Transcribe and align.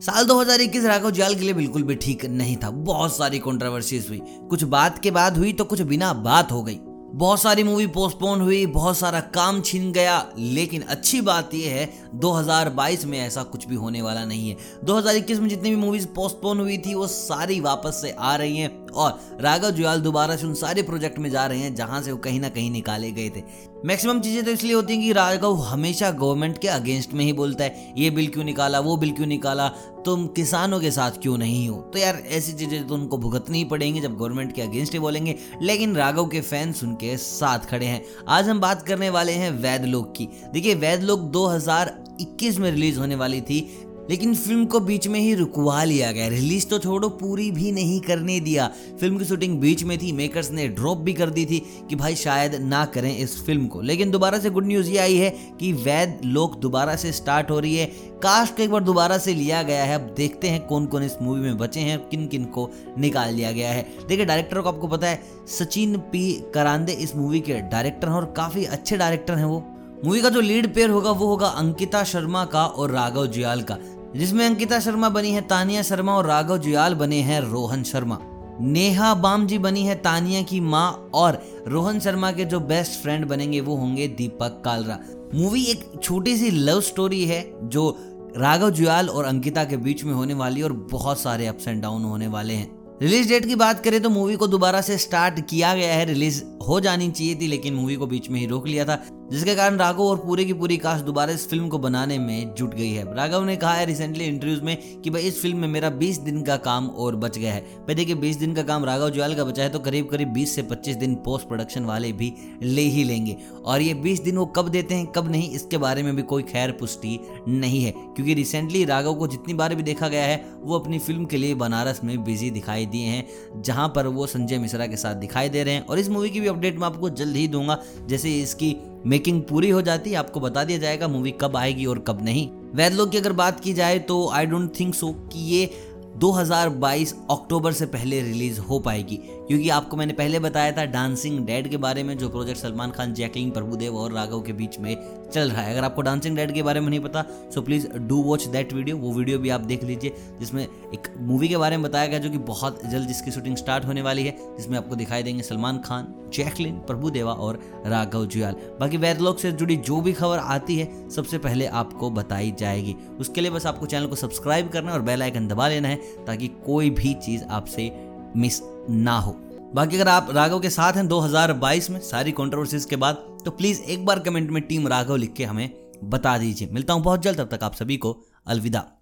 साल 0.00 0.24
2021 0.24 0.84
राघव 0.84 1.10
जाल 1.10 1.34
के 1.34 1.40
लिए 1.40 1.52
बिल्कुल 1.52 1.82
भी 1.82 1.94
ठीक 1.94 2.24
नहीं 2.24 2.56
था। 2.56 2.70
बहुत 2.70 3.16
सारी 3.16 3.38
कॉन्ट्रोवर्सीज 3.38 4.06
हुई। 4.08 4.20
कुछ 4.24 4.64
बात 4.64 4.98
के 4.98 5.10
बाद 5.10 5.38
हुई 5.38 5.52
तो 5.52 5.64
कुछ 5.64 5.80
बिना 5.80 6.12
बात 6.12 6.52
हो 6.52 6.62
गई। 6.62 6.78
बहुत 7.10 7.40
सारी 7.40 7.62
मूवी 7.62 7.86
पोस्टपोन 7.86 8.40
हुई, 8.40 8.66
बहुत 8.66 8.98
सारा 8.98 9.20
काम 9.20 9.60
छिन 9.60 9.92
गया। 9.92 10.26
लेकिन 10.38 10.82
अच्छी 10.82 11.20
बात 11.20 11.54
यह 11.54 11.72
है 11.72 12.10
2022 12.14 13.04
में 13.04 13.20
ऐसा 13.20 13.42
कुछ 13.42 13.66
भी 13.66 13.74
होने 13.74 14.02
वाला 14.02 14.24
नहीं 14.24 14.50
है। 14.50 14.56
2021 14.84 15.38
में 15.38 15.48
जितनी 15.48 15.70
भी 15.70 15.76
मूवीज़ 15.76 16.06
पोस्टपोन 16.06 16.60
हुई 16.60 16.78
थी, 16.78 16.94
वो 16.94 17.06
सारी 17.06 17.60
वापस 17.60 17.98
से 18.02 18.10
आ 18.10 18.36
रही 18.36 18.56
हैं। 18.56 18.86
और 18.88 19.38
राघव 19.40 19.70
जुयाल 19.70 20.00
दोबारा 20.00 20.36
से 20.36 20.46
उन 20.46 20.54
सारे 20.54 20.82
प्रोजेक्ट 20.82 21.18
में 21.18 21.30
जा 21.30 21.46
रहे 21.46 21.58
हैं, 21.58 21.74
जहाँ 21.74 22.02
से 22.02 22.12
वो 22.12 22.18
कहीं 22.18 22.40
ना 22.40 22.48
कहीं 22.48 22.70
निकाले 22.70 23.10
गए 23.10 23.30
थे। 23.36 23.42
मैक्सिमम 23.84 24.20
चीज़ें 24.20 24.44
तो 24.44 24.50
इसलिए 24.50 24.74
होती 24.74 24.94
हैं 24.94 25.02
कि 25.02 25.12
राघव 25.12 25.54
हमेशा 25.54 26.10
गवर्नमेंट 26.10 26.58
के 26.58 26.68
अगेंस्ट 26.68 27.12
में 27.12 27.24
ही 27.24 27.32
बोलता 27.32 27.64
है, 27.64 27.94
ये 27.98 28.10
बिल 28.10 28.26
क्यों 28.26 28.44
निकाला, 28.44 28.80
वो 28.80 28.96
बिल 28.96 29.10
क्यों 29.10 29.26
निकाला, 29.26 29.68
तुम 30.04 30.26
किसानों 30.26 30.80
के 30.80 30.90
साथ 30.90 31.10
क्यों 31.10 31.38
नहीं 31.38 31.68
हो? 31.68 31.76
तो 31.76 31.98
यार, 31.98 32.22
ऐसी 32.26 32.52
चीज़ें 32.52 32.86
तो 32.86 32.94
उनको 32.94 33.18
भुगतनी 33.18 33.58
ही 33.58 33.64
पड़ेंगी 33.64 34.00
जब 34.00 34.16
गवर्नमेंट 34.16 34.54
के 34.54 34.62
अगेंस्ट 34.62 34.92
ही 34.92 34.98
बोलेंगे। 34.98 35.34
लेकिन 35.62 35.96
राघव 35.96 36.26
के 36.26 36.40
फैंस 36.40 36.84
उनके 36.84 37.16
साथ 37.16 37.58
खड़े 37.58 37.86
हैं। 37.86 38.04
आज 38.28 38.48
हम 38.48 38.60
बात 38.60 38.82
करने 38.82 39.10
वाले 39.10 39.32
हैं 39.32 39.50
वैद 39.50 39.84
लोक 39.84 40.14
की। 40.16 40.28
देखिए 40.52 40.96
लोक 40.96 41.20
2021 41.20 42.58
में 42.58 42.70
रिलीज़ 42.70 42.98
होने 42.98 43.14
वाली 43.14 43.40
थी। 43.40 43.84
लेकिन 44.10 44.34
फ़िल्म 44.34 44.64
को 44.64 44.80
बीच 44.80 45.06
में 45.08 45.20
ही 45.20 45.34
रुकवा 45.34 45.84
लिया 45.84 46.12
गया। 46.12 46.28
रिलीज़ 46.28 46.66
तो 46.66 46.78
छोड़ो, 46.78 47.08
पूरी 47.08 47.50
भी 47.50 47.72
नहीं 47.72 48.00
करने 48.00 48.40
दिया। 48.40 48.70
फ़िल्म 49.00 49.18
की 49.18 49.24
शूटिंग 49.24 49.58
बीच 49.60 49.84
में 49.84 49.98
थी, 49.98 50.12
मेकर्स 50.12 50.50
ने 50.50 50.68
ड्रॉप 50.68 50.98
भी 50.98 51.12
कर 51.12 51.30
दी 51.30 51.44
थी 51.46 51.58
कि 51.88 51.96
भाई 51.96 52.14
शायद 52.14 52.54
ना 52.54 52.84
करें 52.84 53.16
इस 53.18 53.36
फ़िल्म 53.46 53.66
को। 53.66 53.80
लेकिन 53.80 54.10
दोबारा 54.10 54.38
से 54.38 54.50
गुड 54.50 54.66
न्यूज़ 54.66 54.90
ये 54.90 54.98
आई 54.98 55.16
है 55.16 55.30
कि 55.30 55.72
वैद 55.72 56.20
लोक 56.24 56.56
दोबारा 56.56 56.96
से 56.96 57.12
स्टार्ट 57.12 57.50
हो 57.50 57.58
रही 57.60 57.76
है। 57.76 57.86
कास्ट 58.22 58.56
को 58.56 58.62
एक 58.62 58.70
बार 58.70 58.82
दोबारा 58.82 59.18
से 59.18 59.34
लिया 59.34 59.62
गया 59.62 59.84
है। 59.84 59.94
अब 59.94 60.14
देखते 60.16 60.48
हैं 60.48 60.66
कौन 60.66 60.86
कौन 60.86 61.02
इस 61.02 61.16
मूवी 61.22 61.40
में 61.40 61.58
बचे 61.58 61.80
हैं 61.80 61.98
किन 62.08 62.26
किन 62.26 62.44
को 62.44 62.70
निकाल 62.98 63.34
लिया 63.34 63.52
गया 63.52 63.72
है। 63.72 63.86
देखिए, 64.08 64.24
डायरेक्टर 64.24 64.60
को 64.60 64.68
आपको 64.68 64.88
पता 64.88 65.06
है, 65.06 65.22
सचिन 65.58 65.96
पी 65.96 66.32
करांदे 66.54 66.92
इस 66.92 67.16
मूवी 67.16 67.40
के 67.40 67.60
डायरेक्टर 67.60 68.08
हैं 68.08 68.14
और 68.14 68.34
काफ़ी 68.36 68.64
अच्छे 68.64 68.96
डायरेक्टर 68.96 69.34
हैं 69.34 69.44
वो। 69.44 69.64
मूवी 70.04 70.20
का 70.20 70.28
जो 70.28 70.40
लीड 70.40 70.74
पेयर 70.74 70.90
होगा, 70.90 71.10
वो 71.10 71.26
होगा 71.26 71.46
अंकिता 71.46 72.04
शर्मा 72.04 72.44
का 72.44 72.66
और 72.66 72.90
राघव 72.90 73.26
जुयाल 73.26 73.62
का। 73.62 73.78
जिसमें 74.16 74.46
अंकिता 74.46 74.80
शर्मा 74.80 75.08
बनी 75.08 75.30
है, 75.30 75.40
तानिया 75.40 75.82
शर्मा 75.82 76.14
और 76.14 76.26
राघव 76.26 76.58
जुयाल 76.58 76.94
बने 76.94 77.16
हैं, 77.16 77.40
रोहन 77.40 77.82
शर्मा। 77.82 78.18
नेहा 78.60 79.14
बाम 79.14 79.46
जी 79.46 79.58
बनी 79.58 79.82
है, 79.82 79.94
तानिया 79.94 80.42
की 80.42 80.60
माँ 80.60 81.10
और 81.14 81.42
रोहन 81.68 82.00
शर्मा 82.00 82.32
के 82.32 82.44
जो 82.44 82.60
बेस्ट 82.60 83.02
फ्रेंड 83.02 83.26
बनेंगे, 83.26 83.60
वो 83.60 83.76
होंगे 83.76 84.08
दीपक 84.08 84.62
कालरा। 84.64 84.98
मूवी 85.34 85.64
एक 85.64 85.90
छोटी 86.02 86.36
सी 86.36 86.50
लव 86.50 86.80
स्टोरी 86.80 87.24
है, 87.24 87.68
जो 87.68 87.98
राघव 88.36 88.70
जुयाल 88.70 89.08
और 89.08 89.24
अंकिता 89.24 89.64
के 89.64 89.76
बीच 89.76 90.04
में 90.04 90.12
होने 90.14 90.34
वाली 90.34 90.62
और 90.62 90.72
बहुत 90.72 91.20
सारे 91.20 91.46
अप्स 91.46 91.68
एंड 91.68 91.82
डाउन 91.82 92.02
होने 92.02 92.26
वाले 92.26 92.54
हैं। 92.54 92.78
रिलीज़ 93.02 93.28
डेट 93.28 93.46
की 93.46 93.54
बात 93.54 93.84
करें 93.84 94.02
तो 94.02 94.10
मूवी 94.10 94.36
को 94.36 94.46
दोबारा 94.46 94.80
से 94.80 94.98
स्टार्ट 94.98 95.40
किया 95.40 95.74
गया 95.74 95.94
है 95.94 96.04
रिलीज़ 96.04 96.44
हो 96.68 96.80
जानी 96.80 97.10
चाहिए 97.10 97.34
थी, 97.34 97.46
लेकिन 97.46 97.74
मूवी 97.74 97.96
को 97.96 98.06
बीच 98.06 98.30
में 98.30 98.40
ही 98.40 98.46
रोक 98.46 98.66
लिया 98.66 98.84
था, 98.84 99.02
जिसके 99.30 99.54
कारण 99.54 99.76
राघव 99.76 100.02
और 100.02 100.16
पूरे 100.16 100.44
की 100.44 100.52
पूरी 100.52 100.76
कास्ट 100.76 101.04
दोबारा 101.04 101.32
इस 101.32 101.48
फ़िल्म 101.50 101.68
को 101.68 101.78
बनाने 101.78 102.18
में 102.18 102.54
जुट 102.54 102.74
गई 102.74 102.90
है। 102.90 103.14
राघव 103.14 103.44
ने 103.44 103.56
कहा 103.56 103.74
है 103.74 103.86
रिसेंटली 103.86 104.24
इंटरव्यूज़ 104.24 104.62
में 104.62 105.00
कि 105.00 105.10
भाई, 105.10 105.22
इस 105.22 105.42
फ़िल्म 105.42 105.56
में 105.58 105.68
मेरा 105.68 105.90
20 105.90 106.18
दिन 106.18 106.42
का 106.42 106.56
काम 106.56 106.86
और 106.86 107.16
बच 107.16 107.38
गया 107.38 107.52
है। 107.52 107.60
भाई 107.60 107.94
देखिए 107.94 108.14
20 108.14 108.36
दिन 108.36 108.54
का 108.54 108.62
काम 108.62 108.84
राघव 108.84 109.10
जुआल 109.10 109.34
का 109.34 109.44
बचा 109.44 109.62
है 109.62 109.68
तो 109.68 109.78
करीब 109.78 110.08
करीब 110.08 110.28
20 110.28 110.54
से 110.54 110.62
25 110.62 110.96
दिन 110.96 111.14
पोस्ट 111.14 111.48
प्रोडक्शन 111.48 111.84
वाले 111.84 112.12
भी 112.12 112.32
ले 112.62 112.82
ही 112.82 113.04
लेंगे। 113.04 113.36
और 113.64 113.82
ये 113.82 113.94
20 113.94 114.20
दिन 114.20 114.36
वो 114.36 114.46
कब 114.46 114.68
देते 114.68 114.94
हैं, 114.94 115.06
कब 115.06 115.30
नहीं, 115.30 115.50
इसके 115.50 115.78
बारे 115.78 116.02
में 116.02 116.16
भी 116.16 116.22
कोई 116.22 116.42
खैर 116.42 116.70
पुष्टि 116.72 117.20
नहीं 117.48 117.84
है। 117.84 117.90
क्योंकि 117.90 118.34
रिसेंटली 118.34 118.84
राघव 118.84 119.14
को 119.14 119.26
जितनी 119.26 119.54
बार 119.54 119.74
भी 119.74 119.82
देखा 119.82 120.08
गया 120.08 120.24
है, 120.24 120.44
वो 120.60 120.78
अपनी 120.78 120.98
फ़िल्म 120.98 121.24
के 121.24 121.36
लिए 121.36 121.54
बनारस 121.54 122.00
में 122.04 122.24
बिज़ी 122.24 122.50
दिखाई 122.50 122.86
दिए 122.86 123.06
हैं, 123.06 123.26
जहाँ 123.62 123.88
पर 123.88 124.06
वो 124.06 124.26
संजय 124.26 124.58
मिश्रा 124.58 124.86
के 124.86 124.96
साथ 124.96 125.14
दिखाई 125.14 125.48
दे 125.48 125.64
रहे 125.64 125.74
हैं। 125.74 125.86
और 125.86 125.98
इस 125.98 126.08
मूवी 126.08 126.30
की 126.30 126.40
भी 126.40 126.48
अपडेट 126.58 126.78
मैं 126.78 126.86
आपको 126.86 127.10
जल्द 127.10 127.36
ही 127.36 127.48
दूँगा। 127.48 127.78
जैसे 128.06 128.36
इसकी 128.36 128.76
मेकिंग 129.06 129.42
पूरी 129.42 129.70
हो 129.70 129.82
जाती 129.82 130.10
है 130.10 130.16
आपको 130.16 130.40
बता 130.40 130.64
दिया 130.64 130.78
जाएगा 130.78 131.08
मूवी 131.08 131.30
कब 131.40 131.56
आएगी 131.56 131.84
और 131.86 131.98
कब 131.98 132.22
नहीं। 132.22 132.48
वैदलोक 132.74 133.10
की 133.10 133.18
अगर 133.18 133.32
बात 133.32 133.60
की 133.60 133.74
जाए 133.74 133.98
तो 133.98 134.28
आई 134.28 134.46
डोंट 134.46 134.72
थिंक 134.80 134.94
सो 134.94 135.12
कि 135.32 135.44
ये 135.50 135.70
2022 136.16 137.12
अक्टूबर 137.30 137.72
से 137.72 137.86
पहले 137.86 138.20
रिलीज़ 138.22 138.58
हो 138.60 138.78
पाएगी। 138.78 139.16
क्योंकि 139.48 139.68
आपको 139.68 139.96
मैंने 139.96 140.12
पहले 140.12 140.38
बताया 140.38 140.72
था 140.72 140.84
डांसिंग 140.84 141.38
डेड 141.46 141.68
के 141.70 141.76
बारे 141.76 142.02
में, 142.02 142.16
जो 142.18 142.28
प्रोजेक्ट 142.28 142.60
सलमान 142.60 142.90
खान 142.90 143.12
जैकलिन 143.14 143.50
प्रभुदेव 143.50 143.96
और 143.96 144.12
राघव 144.12 144.40
के 144.42 144.52
बीच 144.52 144.78
में 144.78 144.96
चल 145.34 145.50
रहा 145.50 145.62
है। 145.62 145.72
अगर 145.72 145.84
आपको 145.84 146.02
डांसिंग 146.02 146.36
डेड 146.36 146.52
के 146.54 146.62
बारे 146.62 146.80
में 146.80 146.88
नहीं 146.90 147.00
पता 147.00 147.24
so 147.54 147.62
please 147.62 147.86
do 147.88 148.16
watch 148.22 148.46
that 148.46 148.72
video 148.72 148.96
वो 148.96 149.12
वीडियो 149.12 149.38
भी 149.38 149.48
आप 149.48 149.60
देख 149.60 149.84
लीजिए, 149.84 150.12
जिसमें 150.40 150.62
एक 150.62 151.08
मूवी 151.20 151.48
के 151.48 151.56
बारे 151.56 151.76
में 151.76 151.86
बताया 151.90 152.06
गया, 152.06 152.18
जो 152.18 152.30
कि 152.30 152.38
बहुत 152.38 152.80
जल्द 152.86 153.10
इसकी 153.10 153.30
शूटिंग 153.30 153.56
स्टार्ट 153.56 153.84
होने 153.84 154.02
वाली 154.02 154.24
है, 154.24 154.36
जिसमें 154.56 154.78
आपको 154.78 154.96
दिखाई 154.96 155.22
देंगे 155.22 155.42
सलमान 155.42 155.78
खान 155.78 156.14
जैकलिन, 156.34 156.74
प्रभुदेवा 156.76 157.32
और 157.32 157.58
राघव 157.86 158.26
जुयाल। 158.26 158.56
बाकी 158.80 158.96
वैदलोक 158.96 159.38
से 159.38 159.52
जुड़ी 159.52 159.76
जो 159.76 160.00
भी 160.00 160.12
खबर 160.12 160.38
आती 160.38 160.76
है, 160.78 161.10
सबसे 161.10 161.38
पहले 161.38 161.66
आपको 161.66 162.10
बताई 162.10 162.54
जाएगी। 162.58 162.94
उसके 163.20 163.40
लिए 163.40 163.50
बस 163.50 163.66
आपको 163.66 163.86
चैनल 163.86 164.06
को 164.06 164.16
सब्सक्राइब 164.16 164.68
करना 164.68 164.92
और 164.92 165.02
बेल 165.02 165.22
आइकन 165.22 165.48
दबा 165.48 165.68
लेना 165.68 165.88
है, 165.88 165.96
ताकि 166.26 166.48
कोई 166.66 166.90
भी 166.90 167.14
चीज़ 167.14 167.44
आपसे 167.44 167.90
मिस 168.36 168.60
ना 168.90 169.18
हो। 169.18 169.36
बाकी 169.74 169.96
अगर 169.96 170.08
आप 170.08 170.28
राघव 170.30 170.60
के 170.60 170.70
साथ 170.70 170.92
हैं 170.92 171.06
2022 171.08 171.90
में, 171.90 172.00
सारी 172.00 172.32
कॉन्ट्रोवर्सीज 172.32 172.84
के 172.84 172.96
बाद 172.96 173.14
तो 173.44 173.50
प्लीज़ 173.50 173.82
एक 173.82 174.04
बार 174.06 174.18
कमेंट 174.18 174.50
में 174.50 174.62
टीम 174.62 174.88
राघव 174.88 175.16
लिख 175.16 175.32
के 175.32 175.44
हमें 175.44 175.70
बता 176.04 176.38
दीजिए। 176.38 176.68
मिलता 176.72 176.94
हूँ 176.94 177.02
बहुत 177.02 177.22
जल्द, 177.22 177.40
तब 177.40 177.56
तक 177.56 177.64
आप 177.64 177.74
सभी 177.74 177.96
को 177.96 178.16
अलविदा। 178.46 178.97